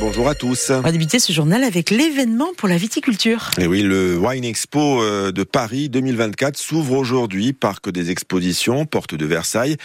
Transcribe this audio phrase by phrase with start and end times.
[0.00, 0.70] Bonjour à tous.
[0.70, 3.50] On va débuter ce journal avec l'événement pour la viticulture.
[3.58, 9.14] Et oui, le Wine Expo euh, de Paris 2024 s'ouvre aujourd'hui, parc des expositions, porte
[9.14, 9.76] de Versailles.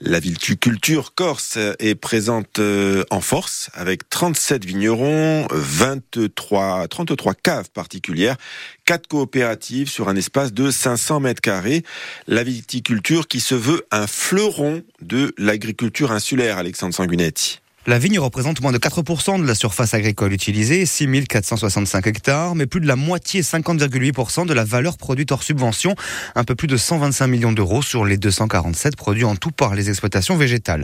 [0.00, 8.36] La viticulture corse est présente euh, en force avec 37 vignerons, 23, 33 caves particulières,
[8.84, 11.82] 4 coopératives sur un espace de 500 mètres carrés.
[12.26, 17.60] La viticulture qui se veut un fleuron de l'agriculture insulaire, Alexandre Sanguinetti.
[17.88, 22.80] La vigne représente moins de 4% de la surface agricole utilisée, 6465 hectares, mais plus
[22.80, 25.94] de la moitié, 50,8% de la valeur produite hors subvention,
[26.34, 29.88] un peu plus de 125 millions d'euros sur les 247 produits en tout par les
[29.88, 30.82] exploitations végétales.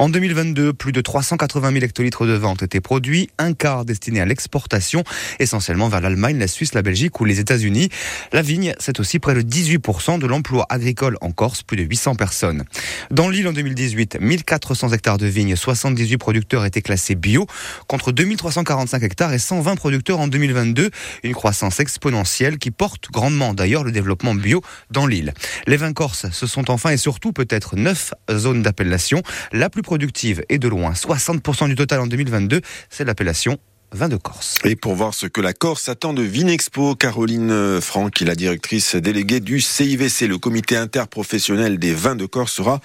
[0.00, 4.24] En 2022, plus de 380 000 hectolitres de vente étaient produits, un quart destiné à
[4.24, 5.04] l'exportation,
[5.38, 7.90] essentiellement vers l'Allemagne, la Suisse, la Belgique ou les États-Unis.
[8.32, 12.16] La vigne, c'est aussi près de 18% de l'emploi agricole en Corse, plus de 800
[12.16, 12.64] personnes.
[13.12, 17.46] Dans l'île en 2018, 1400 hectares de vignes, 78 produits producteurs étaient classés bio,
[17.86, 20.88] contre 2345 hectares et 120 producteurs en 2022.
[21.22, 25.34] Une croissance exponentielle qui porte grandement d'ailleurs le développement bio dans l'île.
[25.66, 29.22] Les vins corses, ce sont enfin et surtout peut-être 9 zones d'appellation.
[29.52, 33.58] La plus productive est de loin 60% du total en 2022, c'est l'appellation
[33.92, 34.56] vin de Corse.
[34.64, 39.40] Et pour voir ce que la Corse attend de Vinexpo, Caroline Franck, la directrice déléguée
[39.40, 42.80] du CIVC, le comité interprofessionnel des vins de Corse, sera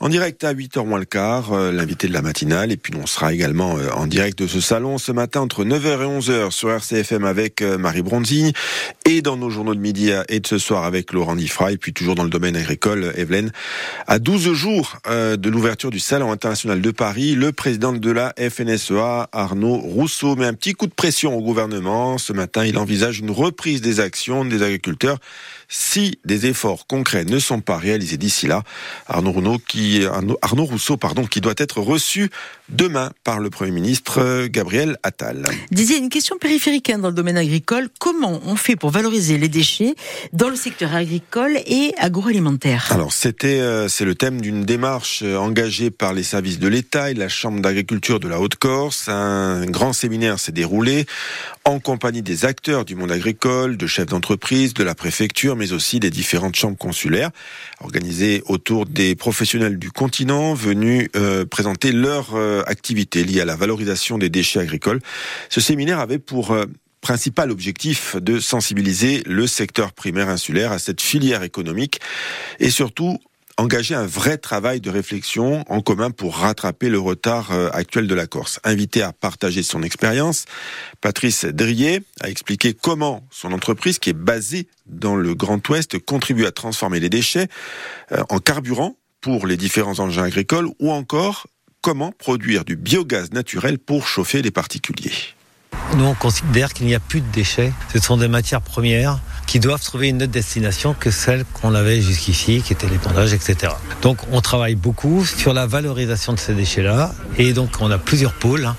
[0.00, 2.72] en direct à 8h moins le quart, euh, l'invité de la matinale.
[2.72, 6.02] Et puis on sera également euh, en direct de ce salon ce matin entre 9h
[6.02, 8.54] et 11h sur RCFM avec euh, Marie Bronzi
[9.04, 11.72] et dans nos journaux de midi et de ce soir avec Laurent Diffra.
[11.72, 13.52] Et puis toujours dans le domaine agricole, Evelyne.
[14.06, 19.28] À 12 jours de l'ouverture du Salon international de Paris, le président de la FNSEA,
[19.32, 22.18] Arnaud Rousseau, met un petit coup de pression au gouvernement.
[22.18, 25.18] Ce matin, il envisage une reprise des actions des agriculteurs
[25.70, 28.62] si des efforts concrets ne sont pas réalisés d'ici là.
[29.06, 32.28] Arnaud, qui, Arnaud Rousseau pardon, qui doit être reçu
[32.68, 35.48] demain par le Premier ministre euh, Gabriel Attal.
[35.70, 37.88] Disait une question périphérique hein, dans le domaine agricole.
[37.98, 39.94] Comment on fait pour valoriser les déchets
[40.32, 42.88] dans le secteur agricole et agroalimentaire?
[42.90, 47.10] Alors c'était euh, c'est le thème d'une démarche euh, engagée par les services de l'État
[47.10, 49.08] et la Chambre d'agriculture de la Haute-Corse.
[49.08, 51.06] Un grand séminaire s'est déroulé
[51.64, 56.00] en compagnie des acteurs du monde agricole, de chefs d'entreprise, de la préfecture, mais aussi
[56.00, 57.30] des différentes chambres consulaires,
[57.80, 63.56] organisées autour des professionnels du continent venus euh, présenter leur euh, activité liée à la
[63.56, 65.00] valorisation des déchets agricoles.
[65.48, 66.64] Ce séminaire avait pour euh,
[67.00, 72.00] principal objectif de sensibiliser le secteur primaire insulaire à cette filière économique
[72.58, 73.18] et surtout
[73.60, 78.14] engager un vrai travail de réflexion en commun pour rattraper le retard euh, actuel de
[78.14, 78.58] la Corse.
[78.64, 80.46] Invité à partager son expérience,
[81.02, 86.46] Patrice Drier a expliqué comment son entreprise, qui est basée dans le Grand Ouest, contribue
[86.46, 87.48] à transformer les déchets
[88.12, 91.46] euh, en carburant pour les différents engins agricoles ou encore
[91.82, 95.12] comment produire du biogaz naturel pour chauffer les particuliers.
[95.96, 97.72] Nous, on considère qu'il n'y a plus de déchets.
[97.92, 102.00] Ce sont des matières premières qui doivent trouver une autre destination que celle qu'on avait
[102.00, 103.72] jusqu'ici, qui était l'épandage, etc.
[104.00, 108.32] Donc on travaille beaucoup sur la valorisation de ces déchets-là, et donc on a plusieurs
[108.32, 108.76] pôles, hein,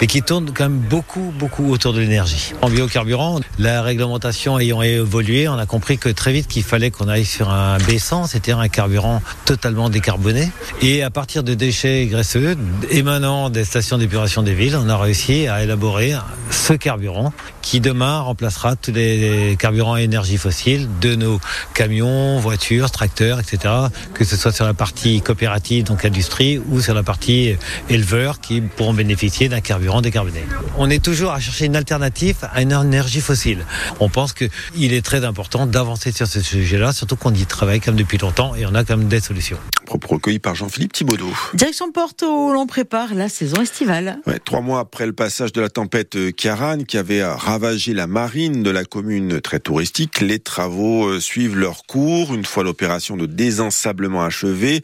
[0.00, 2.52] mais qui tournent quand même beaucoup, beaucoup autour de l'énergie.
[2.62, 7.06] En biocarburant, la réglementation ayant évolué, on a compris que très vite qu'il fallait qu'on
[7.06, 10.50] aille sur un B100, c'est-à-dire un carburant totalement décarboné.
[10.82, 12.56] Et à partir de déchets graisseux
[12.90, 16.14] émanant des stations d'épuration des villes, on a réussi à élaborer
[16.50, 19.96] ce carburant qui demain remplacera tous les carburants
[20.38, 21.40] fossile de nos
[21.74, 23.74] camions, voitures, tracteurs, etc.
[24.14, 27.56] Que ce soit sur la partie coopérative, donc industrie, ou sur la partie
[27.88, 30.44] éleveur qui pourront bénéficier d'un carburant décarboné.
[30.76, 33.64] On est toujours à chercher une alternative à une énergie fossile.
[34.00, 38.18] On pense qu'il est très important d'avancer sur ce sujet-là, surtout qu'on y travaille depuis
[38.18, 39.58] longtemps et on a quand même des solutions.
[39.88, 41.32] Propos recueillis par Jean-Philippe Thibaudot.
[41.54, 44.18] Direction Porto, l'on prépare la saison estivale.
[44.26, 48.62] Ouais, trois mois après le passage de la tempête Kiaran, qui avait ravagé la marine
[48.62, 52.34] de la commune très touristique, les travaux euh, suivent leur cours.
[52.34, 54.82] Une fois l'opération de désensablement achevée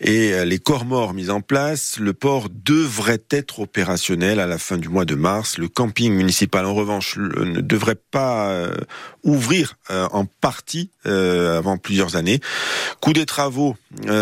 [0.00, 4.56] et euh, les corps morts mis en place, le port devrait être opérationnel à la
[4.56, 5.58] fin du mois de mars.
[5.58, 8.74] Le camping municipal, en revanche, ne devrait pas euh,
[9.24, 12.40] ouvrir en partie avant plusieurs années.
[13.00, 13.76] Coût des travaux
[14.06, 14.21] euh,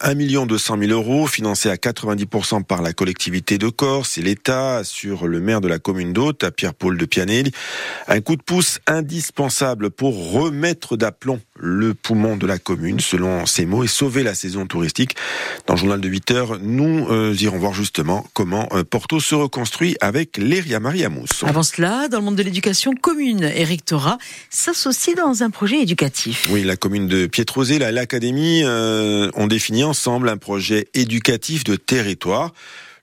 [0.00, 5.26] 1 200 000 euros, financés à 90% par la collectivité de Corse et l'État, sur
[5.26, 7.52] le maire de la commune d'Hôte, à Pierre-Paul de Pianelli.
[8.08, 13.66] Un coup de pouce indispensable pour remettre d'aplomb le poumon de la commune, selon ses
[13.66, 15.16] mots, et sauver la saison touristique.
[15.66, 19.34] Dans le journal de 8 heures, nous euh, irons voir justement comment euh, Porto se
[19.34, 21.26] reconstruit avec Léria Mariamous.
[21.42, 24.18] Avant cela, dans le monde de l'éducation commune et rectorat
[24.48, 26.48] s'associent dans un projet éducatif.
[26.50, 31.74] Oui, la commune de Pietrosé, et l'Académie euh, ont défini ensemble un projet éducatif de
[31.74, 32.52] territoire.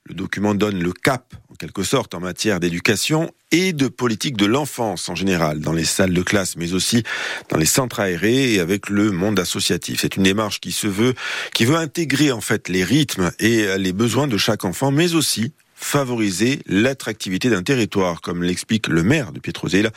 [0.06, 4.46] Le document donne le cap, en quelque sorte, en matière d'éducation et de politique de
[4.46, 7.04] l'enfance en général, dans les salles de classe, mais aussi
[7.50, 10.00] dans les centres aérés et avec le monde associatif.
[10.02, 11.16] C'est une démarche qui se veut,
[11.56, 15.54] qui veut intégrer en fait les rythmes et les besoins de chaque enfant, mais aussi
[15.76, 19.92] favoriser l'attractivité d'un territoire, comme l'explique le maire de Pietrosella,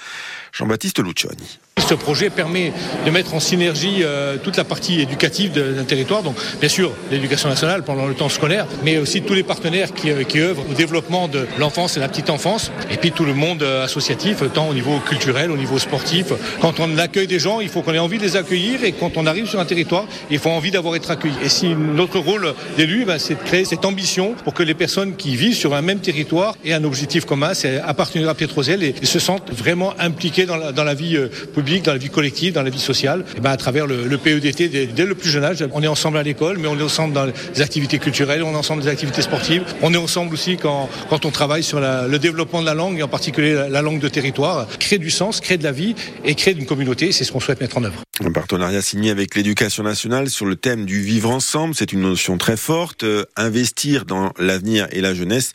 [0.53, 1.59] Jean-Baptiste Lucioni.
[1.89, 2.73] Ce projet permet
[3.05, 6.23] de mettre en synergie euh, toute la partie éducative d'un territoire.
[6.23, 10.11] Donc, bien sûr, l'éducation nationale pendant le temps scolaire, mais aussi tous les partenaires qui,
[10.11, 13.35] euh, qui œuvrent au développement de l'enfance et la petite enfance, et puis tout le
[13.35, 16.33] monde euh, associatif, tant au niveau culturel, au niveau sportif.
[16.61, 19.17] Quand on accueille des gens, il faut qu'on ait envie de les accueillir, et quand
[19.17, 21.35] on arrive sur un territoire, il faut envie d'avoir été accueilli.
[21.43, 25.17] Et si notre rôle d'élu, ben, c'est de créer cette ambition pour que les personnes
[25.17, 28.95] qui vivent sur un même territoire aient un objectif commun, c'est appartenir à Pietrosel et,
[29.01, 31.19] et, se sentent vraiment impliqués dans la, dans la vie
[31.55, 34.19] publique dans la vie collective, dans la vie sociale, et ben à travers le, le
[34.19, 35.65] PEDT dès, le plus jeune âge.
[35.73, 38.57] On est ensemble à l'école, mais on est ensemble dans les activités culturelles, on est
[38.57, 39.63] ensemble dans les activités sportives.
[39.83, 43.09] On est ensemble aussi quand, on travaille sur le développement de la langue, et en
[43.09, 44.67] particulier la, la, langue de territoire.
[44.79, 45.95] Créer du sens, créer de la vie
[46.25, 48.01] et créer une communauté, c'est ce qu'on souhaite mettre en œuvre.
[48.25, 52.37] Un partenariat signé avec l'éducation nationale sur le thème du vivre ensemble, c'est une notion
[52.39, 53.05] très forte.
[53.37, 55.53] Investir dans l'avenir et la jeunesse,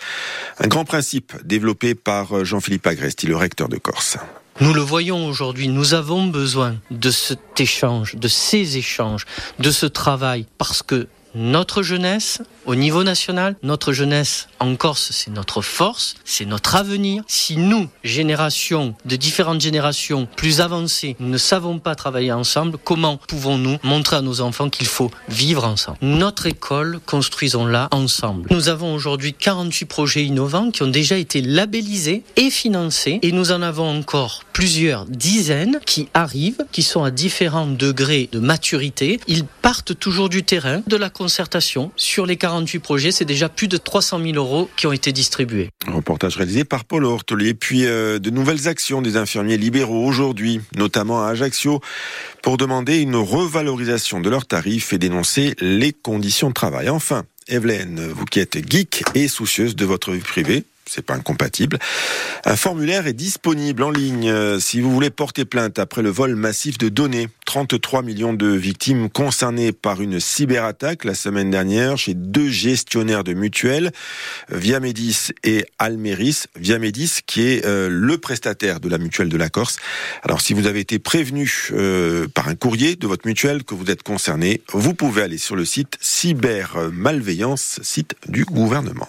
[0.59, 4.17] un grand principe développé par Jean-Philippe Agresti, le recteur de Corse.
[4.61, 9.25] Nous le voyons aujourd'hui, nous avons besoin de cet échange, de ces échanges,
[9.59, 15.31] de ce travail, parce que notre jeunesse, au niveau national, notre jeunesse en Corse, c'est
[15.31, 17.23] notre force, c'est notre avenir.
[17.27, 23.77] Si nous, générations, de différentes générations plus avancées, ne savons pas travailler ensemble, comment pouvons-nous
[23.83, 25.97] montrer à nos enfants qu'il faut vivre ensemble?
[26.01, 28.47] Notre école, construisons-la ensemble.
[28.49, 33.51] Nous avons aujourd'hui 48 projets innovants qui ont déjà été labellisés et financés, et nous
[33.51, 39.19] en avons encore plusieurs dizaines qui arrivent, qui sont à différents degrés de maturité.
[39.27, 41.91] Ils partent toujours du terrain, de la concertation.
[41.95, 45.71] Sur les 48 projets, c'est déjà plus de 300 000 euros qui ont été distribués.
[45.87, 47.55] Un reportage réalisé par Paul Hortelier.
[47.55, 51.81] Puis euh, de nouvelles actions des infirmiers libéraux aujourd'hui, notamment à Ajaccio,
[52.43, 56.89] pour demander une revalorisation de leurs tarifs et dénoncer les conditions de travail.
[56.89, 61.79] Enfin, Evelyne, vous qui êtes geek et soucieuse de votre vie privée, c'est pas incompatible.
[62.45, 66.77] Un formulaire est disponible en ligne si vous voulez porter plainte après le vol massif
[66.77, 67.29] de données.
[67.45, 73.33] 33 millions de victimes concernées par une cyberattaque la semaine dernière chez deux gestionnaires de
[73.33, 73.91] mutuelles,
[74.49, 76.43] Viamedis et Almeris.
[76.55, 79.77] Viamedis qui est euh, le prestataire de la mutuelle de la Corse.
[80.23, 83.89] Alors si vous avez été prévenu euh, par un courrier de votre mutuelle que vous
[83.89, 89.07] êtes concerné, vous pouvez aller sur le site Cybermalveillance, site du gouvernement.